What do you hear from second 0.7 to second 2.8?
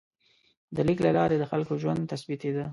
د لیک له لارې د خلکو ژوند ثبتېده.